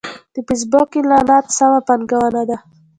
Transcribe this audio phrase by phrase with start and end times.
[0.33, 2.57] د فېسبوک اعلانات سمه پانګونه ده.